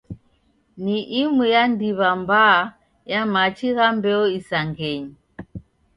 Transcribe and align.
Ni 0.83 0.97
imu 1.21 1.43
ya 1.53 1.63
ndiw'a 1.71 2.09
mbaa 2.21 2.59
ya 3.11 3.21
machi 3.33 3.69
gha 3.75 3.87
mbeo 3.97 4.23
isangenyi. 4.39 5.11